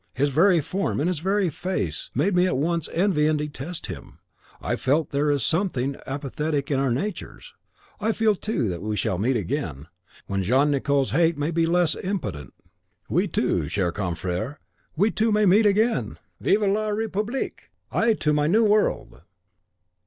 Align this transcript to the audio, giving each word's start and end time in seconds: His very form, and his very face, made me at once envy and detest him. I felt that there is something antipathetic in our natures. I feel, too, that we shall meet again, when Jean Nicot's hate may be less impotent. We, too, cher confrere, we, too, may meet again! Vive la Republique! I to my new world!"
His 0.15 0.31
very 0.31 0.61
form, 0.61 0.99
and 0.99 1.07
his 1.07 1.19
very 1.19 1.51
face, 1.51 2.09
made 2.15 2.35
me 2.35 2.47
at 2.47 2.57
once 2.57 2.89
envy 2.91 3.27
and 3.27 3.37
detest 3.37 3.85
him. 3.85 4.17
I 4.59 4.75
felt 4.75 5.11
that 5.11 5.17
there 5.19 5.29
is 5.29 5.43
something 5.45 5.95
antipathetic 6.07 6.71
in 6.71 6.79
our 6.79 6.89
natures. 6.89 7.53
I 7.99 8.11
feel, 8.11 8.33
too, 8.33 8.67
that 8.69 8.81
we 8.81 8.95
shall 8.95 9.19
meet 9.19 9.37
again, 9.37 9.85
when 10.25 10.41
Jean 10.41 10.71
Nicot's 10.71 11.11
hate 11.11 11.37
may 11.37 11.51
be 11.51 11.67
less 11.67 11.93
impotent. 11.95 12.55
We, 13.11 13.27
too, 13.27 13.67
cher 13.67 13.91
confrere, 13.91 14.57
we, 14.95 15.11
too, 15.11 15.31
may 15.31 15.45
meet 15.45 15.67
again! 15.67 16.17
Vive 16.39 16.63
la 16.63 16.87
Republique! 16.87 17.69
I 17.91 18.13
to 18.13 18.33
my 18.33 18.47
new 18.47 18.63
world!" 18.63 19.21